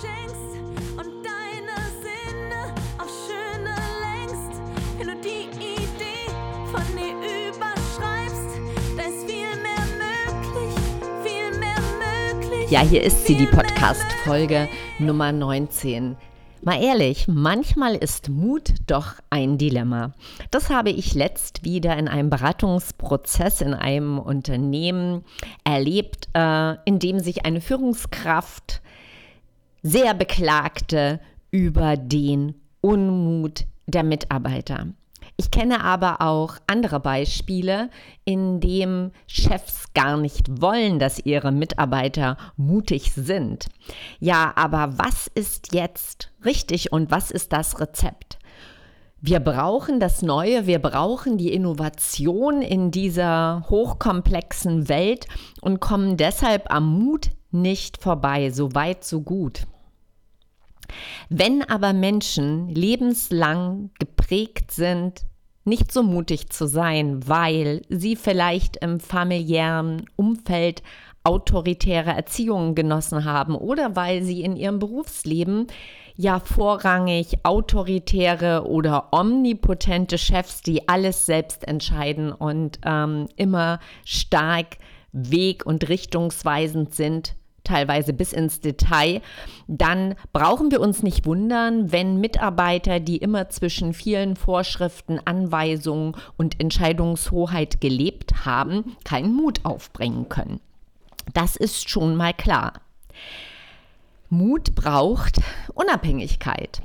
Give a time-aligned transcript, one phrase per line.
[0.00, 0.58] schenkst
[0.96, 4.60] und deine Sinne auf Schöne lenkst.
[4.98, 6.30] Wenn du die Idee
[6.70, 8.60] von dir überschreibst,
[8.96, 10.74] da ist viel mehr möglich,
[11.22, 12.70] viel mehr möglich.
[12.70, 14.68] Ja, hier ist sie, die Podcast-Folge
[14.98, 16.16] Nummer 19.
[16.64, 20.12] Mal ehrlich, manchmal ist Mut doch ein Dilemma.
[20.52, 25.24] Das habe ich letzt wieder in einem Beratungsprozess in einem Unternehmen
[25.64, 28.80] erlebt, äh, in dem sich eine Führungskraft
[29.82, 34.86] sehr beklagte über den Unmut der Mitarbeiter.
[35.36, 37.90] Ich kenne aber auch andere Beispiele,
[38.24, 43.66] in dem Chefs gar nicht wollen, dass ihre Mitarbeiter mutig sind.
[44.20, 48.38] Ja, aber was ist jetzt richtig und was ist das Rezept?
[49.20, 55.28] Wir brauchen das Neue, wir brauchen die Innovation in dieser hochkomplexen Welt
[55.60, 58.50] und kommen deshalb am Mut nicht vorbei.
[58.50, 59.66] So weit, so gut.
[61.28, 65.24] Wenn aber Menschen lebenslang geprägt sind,
[65.64, 70.82] nicht so mutig zu sein, weil sie vielleicht im familiären Umfeld
[71.24, 75.68] autoritäre Erziehungen genossen haben oder weil sie in ihrem Berufsleben
[76.16, 84.78] ja vorrangig autoritäre oder omnipotente Chefs, die alles selbst entscheiden und ähm, immer stark
[85.12, 89.22] weg- und richtungsweisend sind, teilweise bis ins Detail,
[89.66, 96.60] dann brauchen wir uns nicht wundern, wenn Mitarbeiter, die immer zwischen vielen Vorschriften, Anweisungen und
[96.60, 100.60] Entscheidungshoheit gelebt haben, keinen Mut aufbringen können.
[101.34, 102.74] Das ist schon mal klar.
[104.28, 105.40] Mut braucht
[105.74, 106.82] Unabhängigkeit.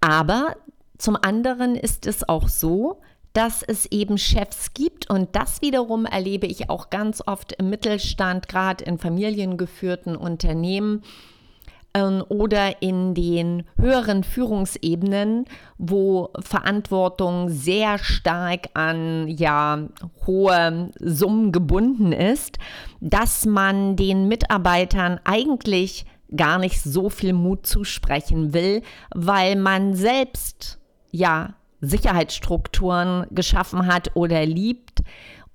[0.00, 0.56] Aber
[0.96, 3.00] zum anderen ist es auch so,
[3.32, 5.08] dass es eben Chefs gibt.
[5.08, 11.02] Und das wiederum erlebe ich auch ganz oft im Mittelstand, gerade in familiengeführten Unternehmen
[11.94, 15.44] ähm, oder in den höheren Führungsebenen,
[15.78, 19.88] wo Verantwortung sehr stark an ja
[20.26, 22.58] hohe Summen gebunden ist,
[23.00, 26.04] dass man den Mitarbeitern eigentlich
[26.36, 28.82] gar nicht so viel Mut zusprechen will,
[29.12, 30.78] weil man selbst
[31.10, 35.02] ja Sicherheitsstrukturen geschaffen hat oder liebt,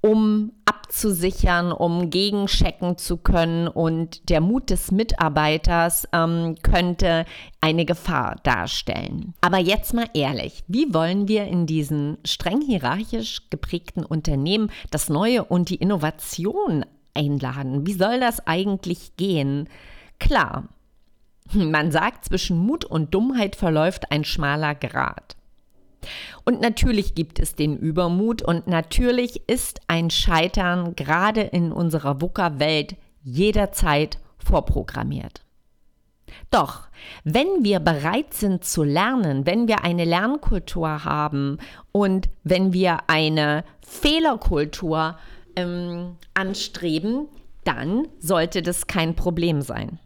[0.00, 3.68] um abzusichern, um gegenchecken zu können.
[3.68, 7.24] Und der Mut des Mitarbeiters ähm, könnte
[7.60, 9.34] eine Gefahr darstellen.
[9.40, 15.44] Aber jetzt mal ehrlich, wie wollen wir in diesen streng hierarchisch geprägten Unternehmen das Neue
[15.44, 16.84] und die Innovation
[17.14, 17.86] einladen?
[17.86, 19.68] Wie soll das eigentlich gehen?
[20.18, 20.68] Klar,
[21.52, 25.36] man sagt, zwischen Mut und Dummheit verläuft ein schmaler Grat.
[26.44, 32.96] Und natürlich gibt es den Übermut und natürlich ist ein Scheitern gerade in unserer VUCA-Welt
[33.22, 35.42] jederzeit vorprogrammiert.
[36.50, 36.88] Doch,
[37.24, 41.58] wenn wir bereit sind zu lernen, wenn wir eine Lernkultur haben
[41.92, 45.16] und wenn wir eine Fehlerkultur
[45.56, 47.28] ähm, anstreben,
[47.64, 49.98] dann sollte das kein Problem sein.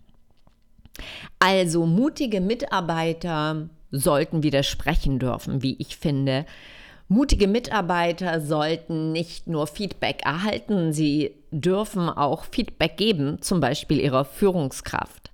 [1.38, 6.44] Also mutige Mitarbeiter sollten widersprechen dürfen, wie ich finde.
[7.08, 14.24] Mutige Mitarbeiter sollten nicht nur Feedback erhalten, sie dürfen auch Feedback geben, zum Beispiel ihrer
[14.24, 15.30] Führungskraft.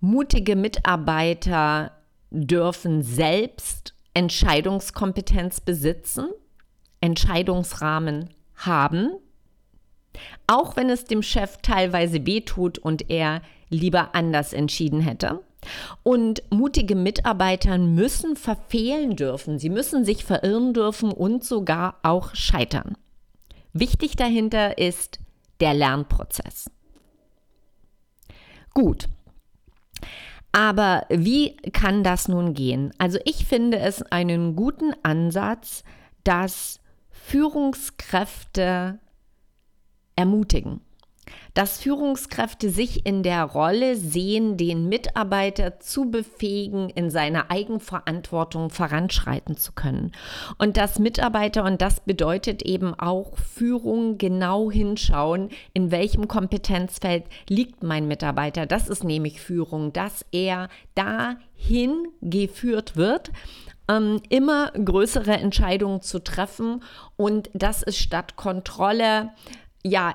[0.00, 1.92] Mutige Mitarbeiter
[2.30, 6.28] dürfen selbst Entscheidungskompetenz besitzen,
[7.00, 9.10] Entscheidungsrahmen haben,
[10.46, 15.40] auch wenn es dem Chef teilweise wehtut und er lieber anders entschieden hätte.
[16.02, 22.96] Und mutige Mitarbeiter müssen verfehlen dürfen, sie müssen sich verirren dürfen und sogar auch scheitern.
[23.72, 25.20] Wichtig dahinter ist
[25.60, 26.70] der Lernprozess.
[28.74, 29.08] Gut.
[30.50, 32.92] Aber wie kann das nun gehen?
[32.98, 35.82] Also ich finde es einen guten Ansatz,
[36.24, 36.80] dass
[37.10, 38.98] Führungskräfte
[40.14, 40.80] ermutigen
[41.54, 49.56] dass Führungskräfte sich in der Rolle sehen, den Mitarbeiter zu befähigen, in seiner Eigenverantwortung voranschreiten
[49.56, 50.12] zu können.
[50.58, 57.82] Und dass Mitarbeiter, und das bedeutet eben auch Führung, genau hinschauen, in welchem Kompetenzfeld liegt
[57.82, 58.66] mein Mitarbeiter.
[58.66, 63.30] Das ist nämlich Führung, dass er dahin geführt wird,
[63.88, 66.82] ähm, immer größere Entscheidungen zu treffen
[67.16, 69.30] und dass es statt Kontrolle
[69.84, 70.14] ja,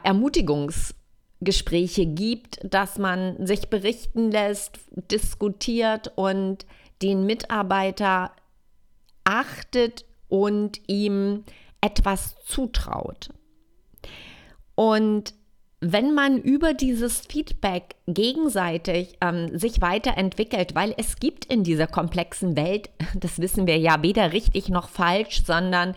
[1.39, 4.79] Ermutigungsgespräche gibt, dass man sich berichten lässt,
[5.11, 6.65] diskutiert und
[7.01, 8.31] den Mitarbeiter
[9.23, 11.43] achtet und ihm
[11.81, 13.29] etwas zutraut.
[14.75, 15.33] Und
[15.79, 22.55] wenn man über dieses Feedback gegenseitig ähm, sich weiterentwickelt, weil es gibt in dieser komplexen
[22.55, 25.93] Welt, das wissen wir ja weder richtig noch falsch, sondern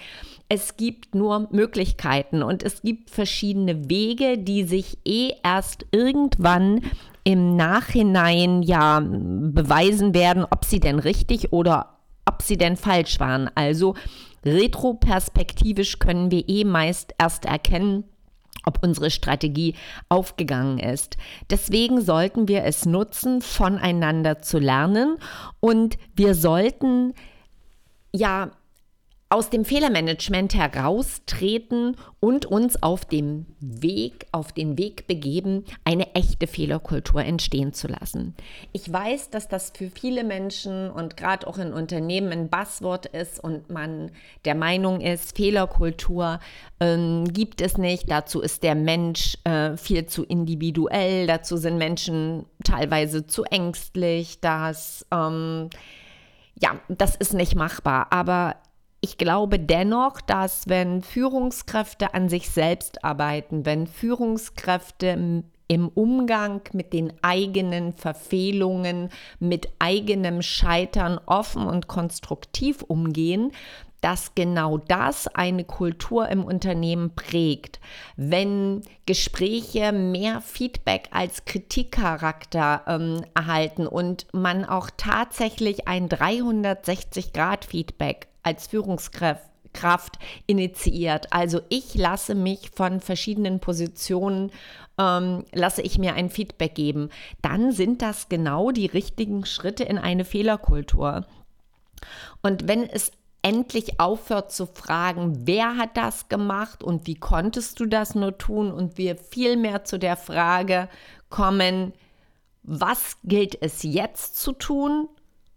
[0.53, 6.81] es gibt nur Möglichkeiten und es gibt verschiedene Wege, die sich eh erst irgendwann
[7.23, 13.49] im Nachhinein ja beweisen werden, ob sie denn richtig oder ob sie denn falsch waren.
[13.55, 13.95] Also
[14.45, 18.03] retroperspektivisch können wir eh meist erst erkennen,
[18.65, 19.77] ob unsere Strategie
[20.09, 21.17] aufgegangen ist.
[21.49, 25.17] Deswegen sollten wir es nutzen, voneinander zu lernen
[25.61, 27.15] und wir sollten
[28.13, 28.51] ja
[29.33, 36.49] aus dem Fehlermanagement heraustreten und uns auf dem Weg, auf den Weg begeben, eine echte
[36.49, 38.35] Fehlerkultur entstehen zu lassen.
[38.73, 43.39] Ich weiß, dass das für viele Menschen und gerade auch in Unternehmen ein Buzzword ist
[43.39, 44.11] und man
[44.45, 46.41] der Meinung ist, Fehlerkultur
[46.81, 48.11] ähm, gibt es nicht.
[48.11, 51.29] Dazu ist der Mensch äh, viel zu individuell.
[51.29, 54.41] Dazu sind Menschen teilweise zu ängstlich.
[54.41, 55.71] Dass ähm,
[56.61, 58.09] ja, das ist nicht machbar.
[58.11, 58.57] Aber
[59.01, 66.93] ich glaube dennoch, dass wenn Führungskräfte an sich selbst arbeiten, wenn Führungskräfte im Umgang mit
[66.93, 69.09] den eigenen Verfehlungen,
[69.39, 73.53] mit eigenem Scheitern offen und konstruktiv umgehen,
[74.01, 77.79] dass genau das eine Kultur im Unternehmen prägt.
[78.17, 88.69] Wenn Gespräche mehr Feedback als Kritikcharakter ähm, erhalten und man auch tatsächlich ein 360-Grad-Feedback als
[88.69, 91.33] Führungskraft Kraft initiiert.
[91.33, 94.51] Also ich lasse mich von verschiedenen Positionen,
[94.99, 97.11] ähm, lasse ich mir ein Feedback geben.
[97.43, 101.27] Dann sind das genau die richtigen Schritte in eine Fehlerkultur.
[102.43, 107.87] Und wenn es endlich aufhört zu fragen, wer hat das gemacht und wie konntest du
[107.87, 110.89] das nur tun und wir viel mehr zu der Frage
[111.31, 111.93] kommen,
[112.63, 115.09] was gilt es jetzt zu tun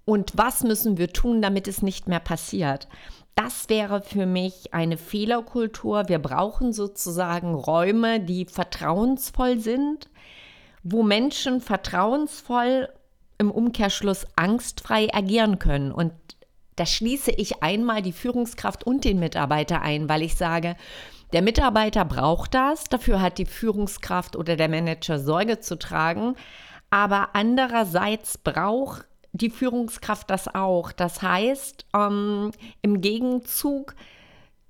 [0.06, 2.88] und was müssen wir tun, damit es nicht mehr passiert.
[3.36, 6.08] Das wäre für mich eine Fehlerkultur.
[6.08, 10.10] Wir brauchen sozusagen Räume, die vertrauensvoll sind,
[10.84, 12.90] wo Menschen vertrauensvoll
[13.40, 15.92] im Umkehrschluss angstfrei agieren können.
[15.92, 16.14] Und
[16.76, 20.76] da schließe ich einmal die Führungskraft und den Mitarbeiter ein, weil ich sage,
[21.34, 26.36] der Mitarbeiter braucht das, dafür hat die Führungskraft oder der Manager Sorge zu tragen,
[26.90, 30.92] aber andererseits braucht die Führungskraft das auch.
[30.92, 32.52] Das heißt, ähm,
[32.84, 33.96] im Gegenzug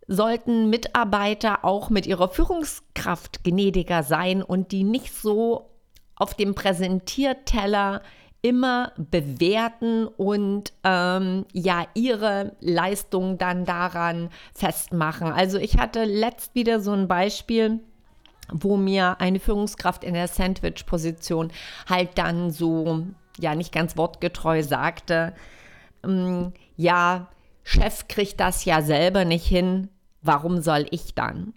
[0.08, 5.70] sollten Mitarbeiter auch mit ihrer Führungskraft gnädiger sein und die nicht so
[6.16, 8.02] auf dem Präsentierteller
[8.44, 15.32] immer bewerten und ähm, ja ihre Leistung dann daran festmachen.
[15.32, 17.80] Also ich hatte letzt wieder so ein Beispiel
[18.52, 21.52] wo mir eine Führungskraft in der Sandwich-Position
[21.88, 23.06] halt dann so
[23.40, 25.34] ja nicht ganz wortgetreu sagte,
[26.04, 27.30] ähm, ja,
[27.64, 29.90] Chef kriegt das ja selber nicht hin,
[30.22, 31.54] warum soll ich dann?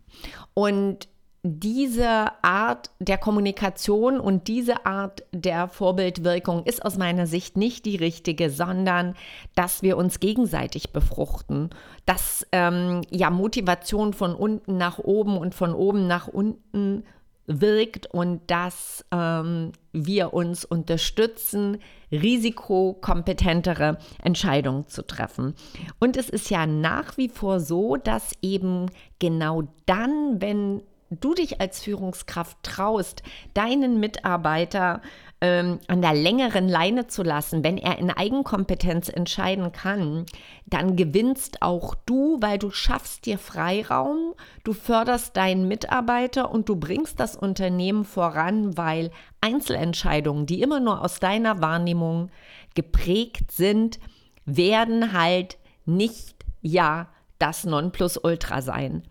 [0.54, 1.08] Und
[1.46, 7.96] diese Art der Kommunikation und diese Art der Vorbildwirkung ist aus meiner Sicht nicht die
[7.96, 9.14] richtige, sondern
[9.54, 11.70] dass wir uns gegenseitig befruchten,
[12.04, 17.04] dass ähm, ja Motivation von unten nach oben und von oben nach unten
[17.46, 21.78] wirkt und dass ähm, wir uns unterstützen,
[22.10, 25.54] risikokompetentere Entscheidungen zu treffen.
[25.98, 28.86] Und es ist ja nach wie vor so, dass eben
[29.18, 33.22] genau dann, wenn du dich als Führungskraft traust,
[33.54, 35.02] deinen Mitarbeiter
[35.40, 40.24] ähm, an der längeren Leine zu lassen, wenn er in Eigenkompetenz entscheiden kann,
[40.64, 44.34] dann gewinnst auch du, weil du schaffst dir Freiraum,
[44.64, 49.10] du förderst deinen Mitarbeiter und du bringst das Unternehmen voran, weil
[49.40, 52.30] Einzelentscheidungen, die immer nur aus deiner Wahrnehmung
[52.74, 54.00] geprägt sind,
[54.46, 57.08] werden halt nicht ja
[57.38, 59.02] das Nonplusultra sein.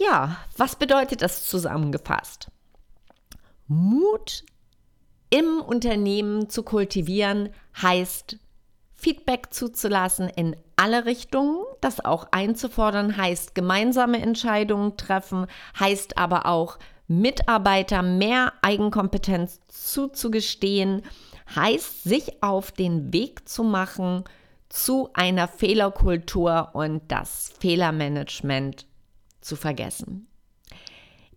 [0.00, 2.50] Ja, was bedeutet das zusammengefasst?
[3.66, 4.44] Mut
[5.28, 8.38] im Unternehmen zu kultivieren heißt,
[8.94, 15.46] Feedback zuzulassen in alle Richtungen, das auch einzufordern heißt, gemeinsame Entscheidungen treffen,
[15.78, 21.02] heißt aber auch, Mitarbeiter mehr Eigenkompetenz zuzugestehen,
[21.54, 24.24] heißt, sich auf den Weg zu machen
[24.70, 28.86] zu einer Fehlerkultur und das Fehlermanagement
[29.40, 30.26] zu vergessen.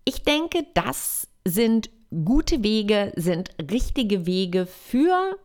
[0.06, 1.90] Ich denke, das sind
[2.26, 5.38] gute Wege, sind richtige Wege für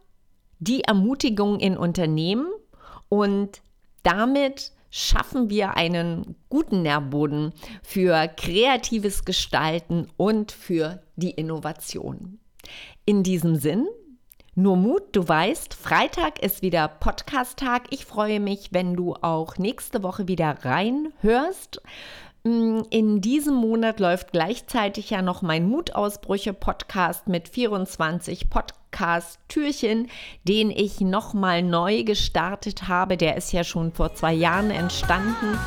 [0.58, 2.48] die Ermutigung in Unternehmen
[3.08, 3.62] und
[4.02, 12.38] damit schaffen wir einen guten Nährboden für kreatives Gestalten und für die Innovation.
[13.04, 13.86] In diesem Sinn,
[14.54, 17.84] nur Mut, du weißt, Freitag ist wieder Podcast-Tag.
[17.90, 21.80] Ich freue mich, wenn du auch nächste Woche wieder reinhörst.
[22.44, 30.08] Mm, in diesem Monat läuft gleichzeitig ja noch mein Mutausbrüche-Podcast mit 24 Podcast-Türchen,
[30.44, 33.16] den ich nochmal neu gestartet habe.
[33.16, 35.58] Der ist ja schon vor zwei Jahren entstanden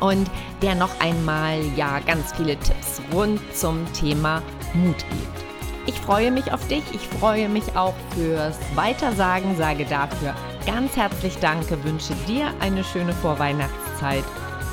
[0.00, 0.30] und
[0.62, 4.42] der noch einmal ja ganz viele Tipps rund zum Thema
[4.74, 5.46] Mut gibt.
[5.86, 10.34] Ich freue mich auf dich, ich freue mich auch fürs Weitersagen, sage dafür
[10.66, 14.24] ganz herzlich Danke, wünsche dir eine schöne Vorweihnachtszeit.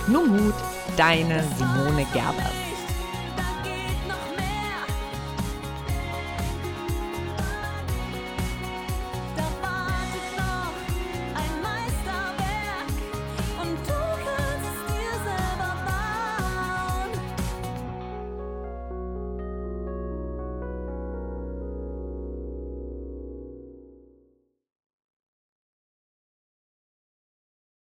[0.07, 0.55] Nur Mut,
[0.97, 2.62] deine Simone Gerbers.